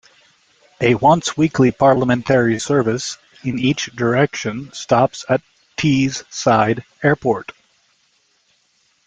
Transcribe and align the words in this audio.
A 0.81 0.95
once 0.95 1.37
weekly 1.37 1.69
parliamentary 1.71 2.57
service 2.57 3.19
in 3.43 3.59
each 3.59 3.85
direction 3.95 4.71
stops 4.73 5.25
at 5.29 5.43
Tees-side 5.75 6.83
Airport. 7.03 7.51